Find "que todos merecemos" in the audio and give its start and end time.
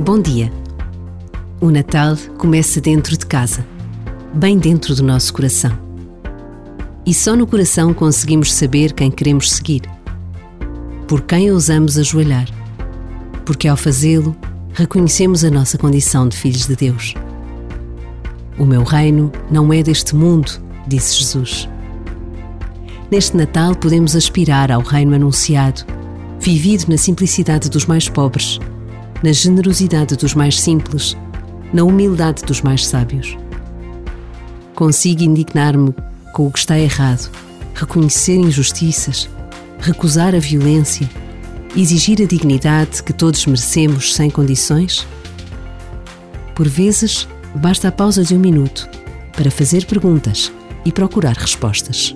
43.02-44.14